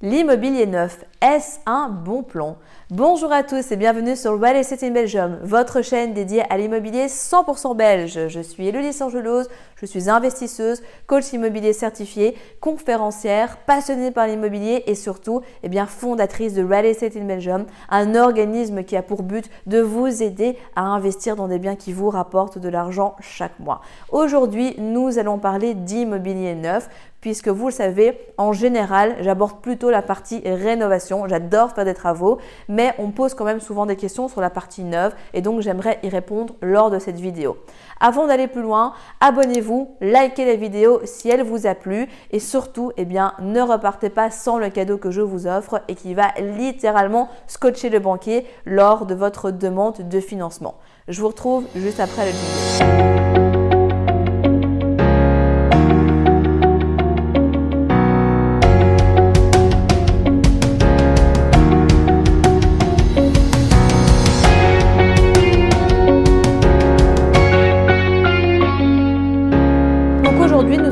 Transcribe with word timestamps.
L'immobilier 0.00 0.66
neuf, 0.66 1.04
est-ce 1.20 1.58
un 1.66 1.88
bon 1.88 2.22
plan? 2.22 2.56
Bonjour 2.88 3.32
à 3.32 3.42
tous 3.42 3.72
et 3.72 3.76
bienvenue 3.76 4.14
sur 4.14 4.40
Real 4.40 4.54
Estate 4.54 4.84
in 4.84 4.92
Belgium, 4.92 5.40
votre 5.42 5.82
chaîne 5.82 6.14
dédiée 6.14 6.44
à 6.48 6.56
l'immobilier 6.56 7.06
100% 7.06 7.74
belge. 7.76 8.28
Je 8.28 8.38
suis 8.38 8.68
Elodie 8.68 8.92
Sangelose, 8.92 9.48
je 9.74 9.86
suis 9.86 10.08
investisseuse, 10.08 10.84
coach 11.08 11.32
immobilier 11.32 11.72
certifié, 11.72 12.36
conférencière, 12.60 13.56
passionnée 13.66 14.12
par 14.12 14.28
l'immobilier 14.28 14.84
et 14.86 14.94
surtout 14.94 15.42
eh 15.64 15.68
bien, 15.68 15.86
fondatrice 15.86 16.54
de 16.54 16.62
Real 16.62 16.86
Estate 16.86 17.16
in 17.16 17.24
Belgium, 17.24 17.66
un 17.90 18.14
organisme 18.14 18.84
qui 18.84 18.96
a 18.96 19.02
pour 19.02 19.24
but 19.24 19.50
de 19.66 19.80
vous 19.80 20.22
aider 20.22 20.56
à 20.76 20.82
investir 20.82 21.34
dans 21.34 21.48
des 21.48 21.58
biens 21.58 21.74
qui 21.74 21.92
vous 21.92 22.08
rapportent 22.08 22.58
de 22.58 22.68
l'argent 22.68 23.16
chaque 23.18 23.58
mois. 23.58 23.80
Aujourd'hui, 24.12 24.76
nous 24.78 25.18
allons 25.18 25.40
parler 25.40 25.74
d'immobilier 25.74 26.54
neuf 26.54 26.88
puisque 27.20 27.48
vous 27.48 27.66
le 27.66 27.72
savez, 27.72 28.18
en 28.36 28.52
général, 28.52 29.16
j'aborde 29.20 29.60
plutôt 29.60 29.90
la 29.90 30.02
partie 30.02 30.40
rénovation. 30.44 31.26
J'adore 31.28 31.72
faire 31.72 31.84
des 31.84 31.94
travaux, 31.94 32.38
mais 32.68 32.94
on 32.98 33.10
pose 33.10 33.34
quand 33.34 33.44
même 33.44 33.60
souvent 33.60 33.86
des 33.86 33.96
questions 33.96 34.28
sur 34.28 34.40
la 34.40 34.50
partie 34.50 34.84
neuve 34.84 35.14
et 35.34 35.40
donc 35.40 35.60
j'aimerais 35.60 35.98
y 36.02 36.08
répondre 36.08 36.54
lors 36.62 36.90
de 36.90 36.98
cette 36.98 37.18
vidéo. 37.18 37.58
Avant 38.00 38.26
d'aller 38.26 38.46
plus 38.46 38.62
loin, 38.62 38.92
abonnez-vous, 39.20 39.96
likez 40.00 40.44
la 40.44 40.54
vidéo 40.54 41.00
si 41.04 41.28
elle 41.28 41.42
vous 41.42 41.66
a 41.66 41.74
plu 41.74 42.08
et 42.30 42.38
surtout, 42.38 42.92
eh 42.96 43.04
bien, 43.04 43.34
ne 43.40 43.60
repartez 43.60 44.10
pas 44.10 44.30
sans 44.30 44.58
le 44.58 44.70
cadeau 44.70 44.98
que 44.98 45.10
je 45.10 45.20
vous 45.20 45.46
offre 45.46 45.82
et 45.88 45.94
qui 45.94 46.14
va 46.14 46.28
littéralement 46.38 47.28
scotcher 47.46 47.90
le 47.90 47.98
banquier 47.98 48.46
lors 48.64 49.06
de 49.06 49.14
votre 49.14 49.50
demande 49.50 50.08
de 50.08 50.20
financement. 50.20 50.76
Je 51.08 51.20
vous 51.20 51.28
retrouve 51.28 51.64
juste 51.74 52.00
après 52.00 52.26
le 52.26 52.32
vidéo. 52.32 53.37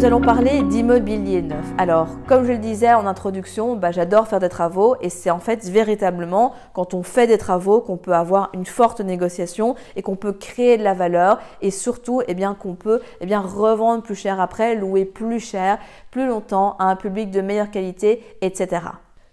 Allons 0.05 0.21
parler 0.21 0.63
d'immobilier 0.63 1.41
neuf. 1.41 1.65
Alors, 1.79 2.09
comme 2.27 2.45
je 2.45 2.53
le 2.53 2.59
disais 2.59 2.93
en 2.93 3.07
introduction, 3.07 3.77
bah, 3.77 3.93
j'adore 3.93 4.29
faire 4.29 4.41
des 4.41 4.51
travaux 4.51 4.97
et 5.01 5.09
c'est 5.09 5.31
en 5.31 5.39
fait 5.39 5.65
véritablement 5.65 6.53
quand 6.75 6.93
on 6.93 7.03
fait 7.03 7.27
des 7.27 7.39
travaux 7.39 7.81
qu'on 7.81 7.97
peut 7.97 8.13
avoir 8.13 8.51
une 8.53 8.67
forte 8.67 9.01
négociation 9.01 9.75
et 9.95 10.03
qu'on 10.03 10.17
peut 10.17 10.33
créer 10.33 10.77
de 10.77 10.83
la 10.83 10.93
valeur 10.93 11.39
et 11.63 11.71
surtout 11.71 12.21
eh 12.29 12.37
qu'on 12.61 12.75
peut 12.75 13.01
eh 13.23 13.37
revendre 13.37 14.03
plus 14.03 14.15
cher 14.15 14.39
après, 14.39 14.75
louer 14.75 15.07
plus 15.07 15.41
cher, 15.41 15.79
plus 16.11 16.27
longtemps 16.27 16.77
à 16.79 16.85
un 16.85 16.97
public 16.97 17.31
de 17.31 17.41
meilleure 17.41 17.71
qualité, 17.71 18.23
etc. 18.43 18.83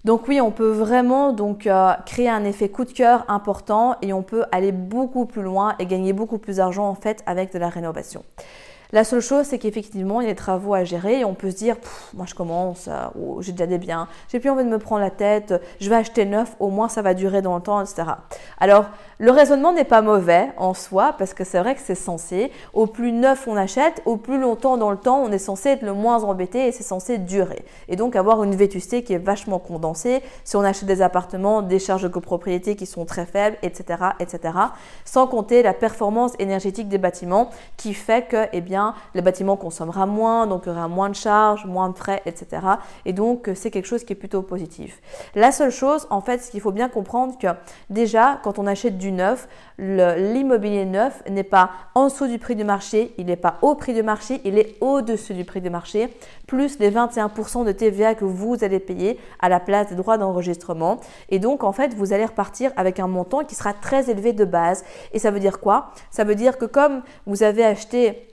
Donc 0.06 0.28
oui, 0.30 0.40
on 0.40 0.52
peut 0.52 0.72
vraiment 0.72 1.34
donc 1.34 1.68
euh, 1.68 1.92
créer 2.06 2.30
un 2.30 2.46
effet 2.46 2.70
coup 2.70 2.86
de 2.86 2.92
cœur 2.92 3.26
important 3.28 3.96
et 4.02 4.14
on 4.14 4.22
peut 4.22 4.46
aller 4.54 4.72
beaucoup 4.72 5.26
plus 5.26 5.44
loin 5.44 5.76
et 5.80 5.86
gagner 5.86 6.14
beaucoup 6.14 6.38
plus 6.38 6.58
d'argent 6.58 6.88
en 6.88 6.96
fait 6.96 7.22
avec 7.26 7.52
de 7.52 7.60
la 7.60 7.70
rénovation. 7.70 8.24
La 8.94 9.04
seule 9.04 9.22
chose, 9.22 9.48
c'est 9.48 9.58
qu'effectivement, 9.58 10.22
il 10.22 10.28
y 10.28 10.30
a 10.30 10.34
des 10.34 10.38
travaux 10.38 10.76
à 10.76 10.84
gérer 10.84 11.22
et 11.22 11.26
on 11.26 11.34
peut 11.34 11.50
se 11.50 11.56
dire, 11.56 11.78
moi 12.14 12.28
je 12.30 12.36
commence, 12.36 12.88
euh, 12.88 13.42
j'ai 13.42 13.52
déjà 13.52 13.66
des 13.66 13.80
biens, 13.80 14.08
j'ai 14.32 14.40
plus 14.40 14.52
envie 14.52 14.64
de 14.64 14.70
me 14.70 14.78
prendre 14.78 15.02
la 15.02 15.10
tête, 15.10 15.60
je 15.82 15.90
vais 15.90 15.96
acheter 15.96 16.26
neuf, 16.26 16.56
au 16.60 16.70
moins 16.70 16.90
ça 16.90 17.02
va 17.02 17.16
durer 17.16 17.42
dans 17.42 17.56
le 17.56 17.62
temps, 17.64 17.82
etc. 17.82 18.04
Alors, 18.60 18.86
le 19.18 19.32
raisonnement 19.32 19.74
n'est 19.74 19.84
pas 19.84 20.04
mauvais 20.04 20.52
en 20.58 20.76
soi 20.76 21.16
parce 21.18 21.34
que 21.34 21.44
c'est 21.44 21.58
vrai 21.58 21.74
que 21.74 21.82
c'est 21.84 21.96
censé. 21.96 22.52
Au 22.74 22.86
plus 22.86 23.12
neuf 23.12 23.48
on 23.48 23.56
achète, 23.56 24.04
au 24.06 24.16
plus 24.16 24.40
longtemps 24.40 24.78
dans 24.78 24.92
le 24.92 24.98
temps, 24.98 25.24
on 25.24 25.32
est 25.32 25.40
censé 25.40 25.70
être 25.70 25.82
le 25.82 25.94
moins 25.94 26.24
embêté 26.24 26.68
et 26.68 26.72
c'est 26.72 26.84
censé 26.84 27.18
durer. 27.18 27.66
Et 27.88 27.96
donc 27.96 28.16
avoir 28.16 28.44
une 28.44 28.56
vétusté 28.56 29.04
qui 29.04 29.14
est 29.14 29.18
vachement 29.18 29.58
condensée. 29.58 30.22
Si 30.44 30.56
on 30.56 30.62
achète 30.62 30.86
des 30.86 31.02
appartements, 31.02 31.64
des 31.64 31.80
charges 31.80 32.04
de 32.04 32.10
copropriété 32.10 32.76
qui 32.76 32.86
sont 32.86 33.06
très 33.06 33.26
faibles, 33.26 33.58
etc., 33.64 34.04
etc. 34.20 34.54
Sans 35.04 35.26
compter 35.26 35.64
la 35.64 35.74
performance 35.74 36.34
énergétique 36.38 36.90
des 36.90 37.00
bâtiments 37.00 37.50
qui 37.76 37.96
fait 37.96 38.28
que, 38.28 38.46
eh 38.54 38.62
bien, 38.62 38.83
le 39.14 39.22
bâtiment 39.22 39.56
consommera 39.56 40.06
moins, 40.06 40.48
donc 40.48 40.68
aura 40.68 40.88
moins 40.88 41.10
de 41.10 41.16
charges, 41.16 41.66
moins 41.66 41.90
de 41.90 41.98
frais, 41.98 42.22
etc. 42.26 42.62
Et 43.06 43.14
donc 43.14 43.50
c'est 43.56 43.72
quelque 43.72 43.88
chose 43.88 44.04
qui 44.04 44.14
est 44.14 44.18
plutôt 44.18 44.42
positif. 44.42 45.02
La 45.36 45.52
seule 45.52 45.72
chose, 45.72 46.08
en 46.10 46.22
fait, 46.22 46.40
ce 46.40 46.52
qu'il 46.52 46.62
faut 46.62 46.72
bien 46.72 46.90
comprendre 46.90 47.38
que 47.38 47.48
déjà 47.90 48.40
quand 48.44 48.60
on 48.60 48.68
achète 48.68 48.98
du 48.98 49.12
neuf. 49.12 49.48
L'immobilier 49.80 50.86
neuf 50.86 51.24
n'est 51.28 51.44
pas 51.44 51.72
en 51.96 52.06
dessous 52.06 52.28
du 52.28 52.38
prix 52.38 52.56
du 52.56 52.64
marché, 52.64 53.14
il 53.18 53.26
n'est 53.26 53.36
pas 53.36 53.56
au 53.62 53.74
prix 53.74 53.94
du 53.94 54.04
marché, 54.04 54.40
il 54.44 54.60
est 54.60 54.76
au-dessus 54.82 55.34
du 55.34 55.46
prix 55.46 55.62
du 55.62 55.72
marché, 55.72 56.16
plus 56.48 56.78
les 56.80 56.92
21% 56.92 57.66
de 57.66 57.72
TVA 57.72 58.14
que 58.14 58.24
vous 58.24 58.64
allez 58.64 58.80
payer 58.80 59.20
à 59.42 59.50
la 59.50 59.60
place 59.60 59.90
des 59.90 59.96
droits 59.96 60.18
d'enregistrement. 60.18 61.00
Et 61.30 61.40
donc, 61.40 61.64
en 61.64 61.72
fait, 61.72 61.96
vous 61.96 62.14
allez 62.14 62.26
repartir 62.26 62.72
avec 62.78 63.00
un 63.00 63.08
montant 63.08 63.44
qui 63.44 63.56
sera 63.56 63.74
très 63.74 64.10
élevé 64.12 64.32
de 64.32 64.46
base. 64.46 64.84
Et 65.12 65.20
ça 65.20 65.32
veut 65.32 65.40
dire 65.40 65.60
quoi? 65.60 65.92
Ça 66.12 66.24
veut 66.24 66.36
dire 66.36 66.58
que 66.58 66.66
comme 66.66 67.02
vous 67.26 67.42
avez 67.42 67.66
acheté 67.66 68.28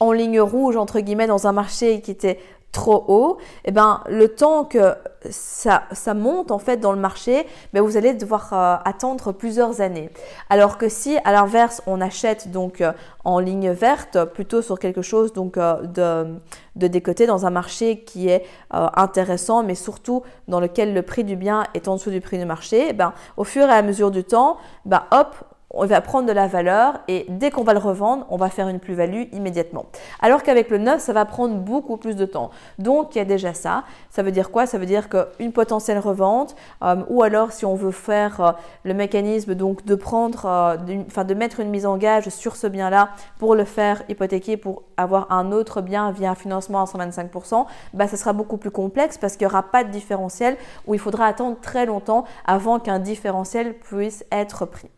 en 0.00 0.12
ligne 0.12 0.40
rouge, 0.40 0.76
entre 0.76 1.00
guillemets, 1.00 1.26
dans 1.26 1.46
un 1.46 1.52
marché 1.52 2.00
qui 2.00 2.10
était 2.10 2.38
trop 2.72 3.04
haut, 3.08 3.38
eh 3.64 3.72
ben, 3.72 4.02
le 4.08 4.28
temps 4.28 4.64
que 4.64 4.94
ça, 5.28 5.88
monte 6.14 6.50
en 6.50 6.58
fait 6.58 6.76
dans 6.76 6.92
le 6.92 6.98
marché, 6.98 7.46
ben, 7.72 7.82
vous 7.82 7.96
allez 7.96 8.14
devoir 8.14 8.52
euh, 8.52 8.76
attendre 8.84 9.32
plusieurs 9.32 9.80
années. 9.80 10.10
Alors 10.48 10.78
que 10.78 10.88
si 10.88 11.18
à 11.24 11.32
l'inverse 11.32 11.82
on 11.86 12.00
achète 12.00 12.50
donc 12.50 12.80
euh, 12.80 12.92
en 13.24 13.38
ligne 13.38 13.70
verte, 13.70 14.24
plutôt 14.24 14.62
sur 14.62 14.78
quelque 14.78 15.02
chose 15.02 15.32
donc 15.32 15.56
euh, 15.56 15.82
de, 15.82 16.38
de 16.76 16.86
décoté 16.86 17.26
dans 17.26 17.44
un 17.44 17.50
marché 17.50 18.00
qui 18.04 18.28
est 18.28 18.44
intéressant, 18.70 19.62
mais 19.62 19.74
surtout 19.74 20.22
dans 20.48 20.60
lequel 20.60 20.94
le 20.94 21.02
prix 21.02 21.24
du 21.24 21.36
bien 21.36 21.64
est 21.74 21.88
en 21.88 21.96
dessous 21.96 22.10
du 22.10 22.20
prix 22.20 22.38
du 22.38 22.44
marché, 22.44 22.86
eh 22.90 22.92
ben, 22.92 23.12
au 23.36 23.44
fur 23.44 23.64
et 23.64 23.72
à 23.72 23.82
mesure 23.82 24.10
du 24.10 24.24
temps, 24.24 24.58
ben, 24.84 25.02
hop, 25.10 25.34
on 25.72 25.86
va 25.86 26.00
prendre 26.00 26.26
de 26.26 26.32
la 26.32 26.48
valeur 26.48 27.00
et 27.06 27.26
dès 27.28 27.50
qu'on 27.50 27.62
va 27.62 27.72
le 27.72 27.78
revendre, 27.78 28.26
on 28.28 28.36
va 28.36 28.50
faire 28.50 28.68
une 28.68 28.80
plus-value 28.80 29.24
immédiatement. 29.32 29.86
Alors 30.20 30.42
qu'avec 30.42 30.68
le 30.70 30.78
neuf, 30.78 31.00
ça 31.00 31.12
va 31.12 31.24
prendre 31.24 31.54
beaucoup 31.54 31.96
plus 31.96 32.16
de 32.16 32.24
temps. 32.24 32.50
Donc, 32.78 33.14
il 33.14 33.18
y 33.18 33.20
a 33.20 33.24
déjà 33.24 33.54
ça. 33.54 33.84
Ça 34.10 34.22
veut 34.22 34.32
dire 34.32 34.50
quoi? 34.50 34.66
Ça 34.66 34.78
veut 34.78 34.86
dire 34.86 35.08
qu'une 35.08 35.52
potentielle 35.52 35.98
revente, 35.98 36.56
euh, 36.82 36.96
ou 37.08 37.22
alors 37.22 37.52
si 37.52 37.64
on 37.64 37.74
veut 37.74 37.92
faire 37.92 38.40
euh, 38.40 38.52
le 38.84 38.94
mécanisme 38.94 39.54
donc 39.54 39.84
de 39.84 39.94
prendre, 39.94 40.46
euh, 40.46 40.76
enfin 41.06 41.24
de 41.24 41.34
mettre 41.34 41.60
une 41.60 41.70
mise 41.70 41.86
en 41.86 41.96
gage 41.96 42.28
sur 42.30 42.56
ce 42.56 42.66
bien-là 42.66 43.10
pour 43.38 43.54
le 43.54 43.64
faire 43.64 44.02
hypothéquer 44.08 44.56
pour 44.56 44.82
avoir 44.96 45.30
un 45.30 45.52
autre 45.52 45.80
bien 45.82 46.10
via 46.10 46.30
un 46.30 46.34
financement 46.34 46.82
à 46.82 46.84
125%, 46.84 47.66
bah, 47.94 48.08
ça 48.08 48.16
sera 48.16 48.32
beaucoup 48.32 48.56
plus 48.56 48.70
complexe 48.70 49.18
parce 49.18 49.36
qu'il 49.36 49.46
n'y 49.46 49.52
aura 49.52 49.62
pas 49.62 49.84
de 49.84 49.90
différentiel 49.90 50.56
où 50.86 50.94
il 50.94 51.00
faudra 51.00 51.26
attendre 51.26 51.56
très 51.60 51.86
longtemps 51.86 52.24
avant 52.46 52.80
qu'un 52.80 52.98
différentiel 52.98 53.74
puisse 53.78 54.24
être 54.32 54.66
pris. 54.66 54.90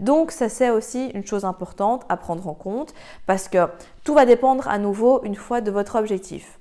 Donc 0.00 0.30
ça 0.30 0.48
c'est 0.48 0.70
aussi 0.70 1.08
une 1.14 1.26
chose 1.26 1.44
importante 1.44 2.04
à 2.08 2.16
prendre 2.16 2.46
en 2.48 2.54
compte 2.54 2.94
parce 3.26 3.48
que 3.48 3.68
tout 4.04 4.14
va 4.14 4.26
dépendre 4.26 4.68
à 4.68 4.78
nouveau 4.78 5.22
une 5.24 5.36
fois 5.36 5.60
de 5.60 5.70
votre 5.70 5.96
objectif. 5.98 6.58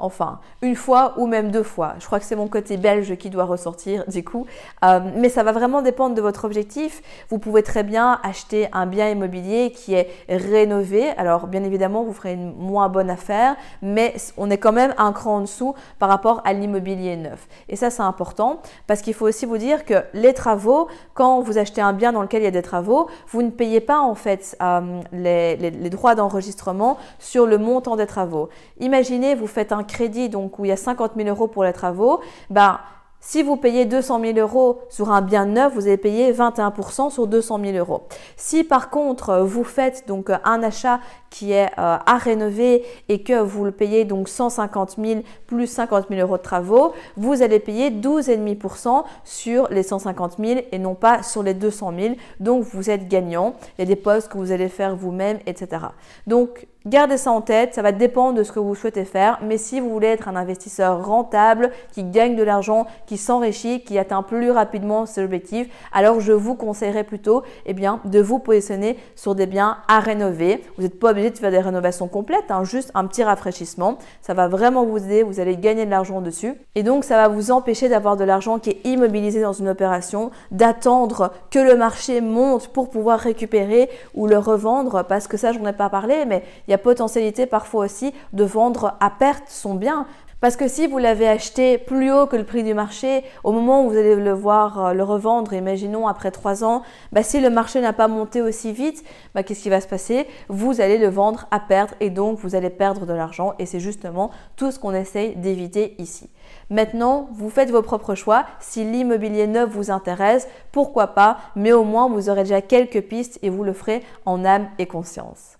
Enfin, 0.00 0.40
une 0.62 0.76
fois 0.76 1.14
ou 1.18 1.26
même 1.26 1.50
deux 1.50 1.62
fois. 1.62 1.94
Je 1.98 2.06
crois 2.06 2.18
que 2.18 2.24
c'est 2.24 2.36
mon 2.36 2.48
côté 2.48 2.76
belge 2.76 3.16
qui 3.16 3.30
doit 3.30 3.44
ressortir 3.44 4.04
du 4.08 4.24
coup. 4.24 4.46
Euh, 4.84 5.00
mais 5.14 5.28
ça 5.28 5.42
va 5.42 5.52
vraiment 5.52 5.82
dépendre 5.82 6.14
de 6.14 6.22
votre 6.22 6.44
objectif. 6.44 7.02
Vous 7.28 7.38
pouvez 7.38 7.62
très 7.62 7.82
bien 7.82 8.18
acheter 8.22 8.68
un 8.72 8.86
bien 8.86 9.08
immobilier 9.10 9.72
qui 9.72 9.94
est 9.94 10.08
rénové. 10.28 11.10
Alors, 11.16 11.46
bien 11.46 11.62
évidemment, 11.64 12.02
vous 12.02 12.12
ferez 12.12 12.32
une 12.32 12.54
moins 12.56 12.88
bonne 12.88 13.10
affaire, 13.10 13.56
mais 13.82 14.14
on 14.36 14.50
est 14.50 14.58
quand 14.58 14.72
même 14.72 14.94
un 14.98 15.12
cran 15.12 15.36
en 15.36 15.40
dessous 15.42 15.74
par 15.98 16.08
rapport 16.08 16.40
à 16.44 16.52
l'immobilier 16.52 17.16
neuf. 17.16 17.46
Et 17.68 17.76
ça, 17.76 17.90
c'est 17.90 18.02
important 18.02 18.60
parce 18.86 19.02
qu'il 19.02 19.14
faut 19.14 19.26
aussi 19.26 19.46
vous 19.46 19.58
dire 19.58 19.84
que 19.84 20.02
les 20.14 20.32
travaux, 20.34 20.88
quand 21.14 21.40
vous 21.40 21.58
achetez 21.58 21.80
un 21.80 21.92
bien 21.92 22.12
dans 22.12 22.22
lequel 22.22 22.42
il 22.42 22.44
y 22.44 22.48
a 22.48 22.52
des 22.52 22.62
travaux, 22.62 23.08
vous 23.28 23.42
ne 23.42 23.50
payez 23.50 23.80
pas 23.80 24.00
en 24.00 24.14
fait 24.14 24.56
euh, 24.62 25.00
les, 25.12 25.56
les 25.56 25.90
droits 25.90 26.14
d'enregistrement 26.14 26.96
sur 27.18 27.46
le 27.46 27.58
montant 27.58 27.96
des 27.96 28.06
travaux. 28.06 28.48
Imaginez, 28.78 29.34
vous 29.34 29.46
faites 29.46 29.72
un 29.72 29.82
crédit 29.90 30.28
donc 30.28 30.58
où 30.58 30.64
il 30.64 30.68
y 30.68 30.72
a 30.72 30.76
50 30.76 31.12
000 31.16 31.28
euros 31.28 31.48
pour 31.48 31.64
les 31.64 31.72
travaux, 31.72 32.20
ben, 32.48 32.78
si 33.22 33.42
vous 33.42 33.56
payez 33.56 33.84
200 33.84 34.20
000 34.24 34.38
euros 34.38 34.80
sur 34.88 35.10
un 35.10 35.20
bien 35.20 35.44
neuf, 35.44 35.74
vous 35.74 35.86
allez 35.86 35.98
payer 35.98 36.32
21% 36.32 37.10
sur 37.10 37.26
200 37.26 37.60
000 37.62 37.76
euros. 37.76 38.04
Si 38.36 38.64
par 38.64 38.88
contre 38.88 39.40
vous 39.40 39.62
faites 39.62 40.08
donc 40.08 40.30
un 40.30 40.62
achat 40.62 41.00
qui 41.28 41.52
est 41.52 41.66
euh, 41.78 41.98
à 42.04 42.16
rénover 42.16 42.82
et 43.10 43.22
que 43.22 43.38
vous 43.38 43.66
le 43.66 43.72
payez 43.72 44.06
donc 44.06 44.30
150 44.30 44.96
000 44.98 45.20
plus 45.46 45.66
50 45.66 46.06
000 46.08 46.20
euros 46.22 46.38
de 46.38 46.42
travaux, 46.42 46.94
vous 47.18 47.42
allez 47.42 47.60
payer 47.60 47.90
12,5% 47.90 49.04
sur 49.24 49.68
les 49.68 49.82
150 49.82 50.36
000 50.38 50.60
et 50.72 50.78
non 50.78 50.94
pas 50.94 51.22
sur 51.22 51.42
les 51.42 51.52
200 51.52 51.92
000. 52.00 52.14
Donc 52.40 52.64
vous 52.64 52.88
êtes 52.88 53.06
gagnant. 53.06 53.54
Il 53.76 53.82
y 53.82 53.84
a 53.84 53.86
des 53.86 53.96
postes 53.96 54.32
que 54.32 54.38
vous 54.38 54.50
allez 54.50 54.70
faire 54.70 54.96
vous-même, 54.96 55.40
etc. 55.46 55.82
Donc 56.26 56.66
Gardez 56.86 57.18
ça 57.18 57.30
en 57.30 57.42
tête, 57.42 57.74
ça 57.74 57.82
va 57.82 57.92
dépendre 57.92 58.38
de 58.38 58.42
ce 58.42 58.52
que 58.52 58.58
vous 58.58 58.74
souhaitez 58.74 59.04
faire, 59.04 59.38
mais 59.42 59.58
si 59.58 59.80
vous 59.80 59.90
voulez 59.90 60.06
être 60.06 60.28
un 60.28 60.36
investisseur 60.36 61.04
rentable, 61.04 61.72
qui 61.92 62.04
gagne 62.04 62.36
de 62.36 62.42
l'argent, 62.42 62.86
qui 63.04 63.18
s'enrichit, 63.18 63.84
qui 63.84 63.98
atteint 63.98 64.22
plus 64.22 64.50
rapidement 64.50 65.04
ses 65.04 65.22
objectifs, 65.22 65.68
alors 65.92 66.20
je 66.20 66.32
vous 66.32 66.54
conseillerais 66.54 67.04
plutôt 67.04 67.42
eh 67.66 67.74
bien, 67.74 68.00
de 68.06 68.18
vous 68.18 68.38
positionner 68.38 68.96
sur 69.14 69.34
des 69.34 69.44
biens 69.44 69.76
à 69.88 70.00
rénover. 70.00 70.64
Vous 70.78 70.82
n'êtes 70.82 70.98
pas 70.98 71.10
obligé 71.10 71.28
de 71.28 71.36
faire 71.36 71.50
des 71.50 71.58
rénovations 71.58 72.08
complètes, 72.08 72.50
hein, 72.50 72.64
juste 72.64 72.90
un 72.94 73.04
petit 73.04 73.24
rafraîchissement. 73.24 73.98
Ça 74.22 74.32
va 74.32 74.48
vraiment 74.48 74.86
vous 74.86 75.04
aider, 75.04 75.22
vous 75.22 75.38
allez 75.38 75.58
gagner 75.58 75.84
de 75.84 75.90
l'argent 75.90 76.22
dessus. 76.22 76.54
Et 76.76 76.82
donc 76.82 77.04
ça 77.04 77.16
va 77.16 77.28
vous 77.28 77.50
empêcher 77.50 77.90
d'avoir 77.90 78.16
de 78.16 78.24
l'argent 78.24 78.58
qui 78.58 78.70
est 78.70 78.86
immobilisé 78.86 79.42
dans 79.42 79.52
une 79.52 79.68
opération, 79.68 80.30
d'attendre 80.50 81.30
que 81.50 81.58
le 81.58 81.76
marché 81.76 82.22
monte 82.22 82.68
pour 82.68 82.88
pouvoir 82.88 83.18
récupérer 83.18 83.90
ou 84.14 84.26
le 84.26 84.38
revendre, 84.38 85.04
parce 85.04 85.28
que 85.28 85.36
ça, 85.36 85.52
j'en 85.52 85.66
ai 85.66 85.74
pas 85.74 85.90
parlé, 85.90 86.24
mais 86.24 86.42
il 86.70 86.72
y 86.72 86.74
a 86.74 86.78
potentialité 86.78 87.46
parfois 87.46 87.86
aussi 87.86 88.14
de 88.32 88.44
vendre 88.44 88.96
à 89.00 89.10
perte 89.10 89.48
son 89.48 89.74
bien. 89.74 90.06
Parce 90.40 90.54
que 90.56 90.68
si 90.68 90.86
vous 90.86 90.98
l'avez 90.98 91.28
acheté 91.28 91.78
plus 91.78 92.12
haut 92.12 92.28
que 92.28 92.36
le 92.36 92.44
prix 92.44 92.62
du 92.62 92.74
marché, 92.74 93.24
au 93.42 93.50
moment 93.50 93.84
où 93.84 93.90
vous 93.90 93.96
allez 93.96 94.14
le 94.14 94.32
voir 94.32 94.86
euh, 94.86 94.92
le 94.92 95.02
revendre, 95.02 95.52
imaginons 95.52 96.06
après 96.06 96.30
trois 96.30 96.62
ans, 96.62 96.82
bah, 97.10 97.24
si 97.24 97.40
le 97.40 97.50
marché 97.50 97.80
n'a 97.80 97.92
pas 97.92 98.06
monté 98.06 98.40
aussi 98.40 98.72
vite, 98.72 99.02
bah, 99.34 99.42
qu'est-ce 99.42 99.64
qui 99.64 99.68
va 99.68 99.80
se 99.80 99.88
passer? 99.88 100.28
Vous 100.48 100.80
allez 100.80 100.96
le 100.96 101.08
vendre 101.08 101.48
à 101.50 101.58
perdre 101.58 101.94
et 101.98 102.08
donc 102.08 102.38
vous 102.38 102.54
allez 102.54 102.70
perdre 102.70 103.04
de 103.04 103.12
l'argent 103.12 103.54
et 103.58 103.66
c'est 103.66 103.80
justement 103.80 104.30
tout 104.54 104.70
ce 104.70 104.78
qu'on 104.78 104.94
essaye 104.94 105.34
d'éviter 105.34 105.96
ici. 105.98 106.30
Maintenant, 106.70 107.28
vous 107.32 107.50
faites 107.50 107.72
vos 107.72 107.82
propres 107.82 108.14
choix. 108.14 108.46
Si 108.60 108.84
l'immobilier 108.84 109.48
neuf 109.48 109.70
vous 109.70 109.90
intéresse, 109.90 110.46
pourquoi 110.70 111.08
pas, 111.08 111.38
mais 111.56 111.72
au 111.72 111.82
moins 111.82 112.08
vous 112.08 112.30
aurez 112.30 112.44
déjà 112.44 112.62
quelques 112.62 113.02
pistes 113.02 113.40
et 113.42 113.50
vous 113.50 113.64
le 113.64 113.72
ferez 113.72 114.04
en 114.24 114.44
âme 114.44 114.68
et 114.78 114.86
conscience. 114.86 115.59